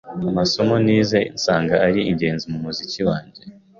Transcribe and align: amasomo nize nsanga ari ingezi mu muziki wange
amasomo 0.29 0.75
nize 0.85 1.19
nsanga 1.35 1.75
ari 1.85 2.01
ingezi 2.11 2.45
mu 2.51 2.59
muziki 2.65 2.99
wange 3.07 3.41